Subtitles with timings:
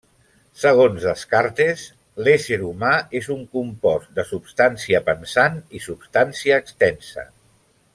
[0.61, 1.83] Segons Descartes,
[2.27, 7.33] l'ésser humà és un compost de substància pensant i substància extensa.